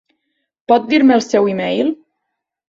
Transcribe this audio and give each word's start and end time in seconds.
Pot 0.73 0.87
dir-me 0.93 1.15
el 1.19 1.23
seu 1.27 1.51
email? 1.53 1.93